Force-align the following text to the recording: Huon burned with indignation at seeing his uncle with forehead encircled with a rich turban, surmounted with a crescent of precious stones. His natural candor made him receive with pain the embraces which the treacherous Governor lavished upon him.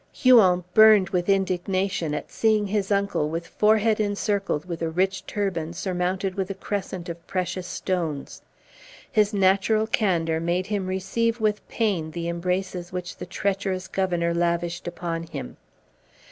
Huon 0.13 0.63
burned 0.73 1.09
with 1.09 1.29
indignation 1.29 2.15
at 2.15 2.31
seeing 2.31 2.65
his 2.65 2.91
uncle 2.91 3.29
with 3.29 3.45
forehead 3.45 3.99
encircled 3.99 4.65
with 4.65 4.81
a 4.81 4.89
rich 4.89 5.23
turban, 5.27 5.73
surmounted 5.73 6.33
with 6.33 6.49
a 6.49 6.55
crescent 6.55 7.07
of 7.07 7.27
precious 7.27 7.67
stones. 7.67 8.41
His 9.11 9.31
natural 9.31 9.85
candor 9.85 10.39
made 10.39 10.65
him 10.65 10.87
receive 10.87 11.39
with 11.39 11.67
pain 11.67 12.09
the 12.09 12.27
embraces 12.29 12.91
which 12.91 13.17
the 13.17 13.27
treacherous 13.27 13.87
Governor 13.87 14.33
lavished 14.33 14.87
upon 14.87 15.21
him. 15.27 15.57